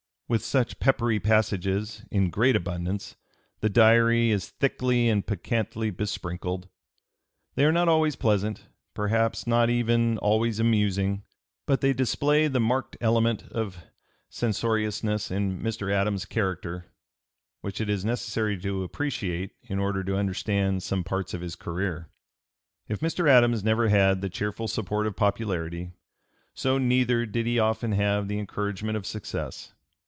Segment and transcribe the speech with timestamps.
[0.27, 3.17] With such peppery passages in great abundance
[3.59, 6.69] the Diary is thickly and piquantly besprinkled.
[7.55, 11.23] They are not always pleasant, perhaps not even always amusing,
[11.65, 13.83] but they display the marked element of
[14.29, 15.91] censoriousness in Mr.
[15.91, 16.85] Adams's character,
[17.59, 22.07] which it is necessary to appreciate in order to understand some parts of his career.
[22.87, 23.27] If Mr.
[23.27, 25.91] Adams never had the cheerful support of popularity,
[26.53, 26.85] so (p.
[26.85, 29.73] 301) neither did he often have the encouragement of success.